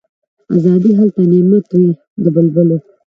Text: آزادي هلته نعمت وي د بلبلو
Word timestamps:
آزادي 0.55 0.91
هلته 0.99 1.21
نعمت 1.31 1.65
وي 1.79 1.89
د 2.23 2.25
بلبلو 2.35 2.77